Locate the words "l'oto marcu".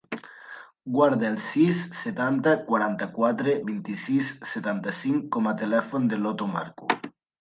6.25-6.91